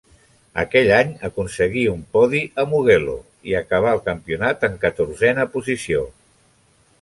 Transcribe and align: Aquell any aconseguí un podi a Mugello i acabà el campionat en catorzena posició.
Aquell 0.61 0.87
any 0.99 1.09
aconseguí 1.27 1.83
un 1.91 2.01
podi 2.15 2.41
a 2.63 2.65
Mugello 2.71 3.19
i 3.51 3.55
acabà 3.61 3.93
el 3.99 4.03
campionat 4.09 4.67
en 4.71 4.81
catorzena 4.87 5.47
posició. 5.59 6.03